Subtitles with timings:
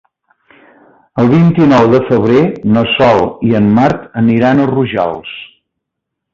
[1.23, 2.41] El vint-i-nou de febrer
[2.79, 5.39] na Sol i en Marc aniran a Rojals.